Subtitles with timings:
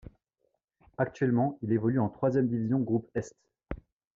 [0.97, 3.35] Actuellement, il évolue en troisième division groupe est.